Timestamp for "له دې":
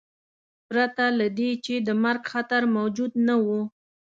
1.19-1.51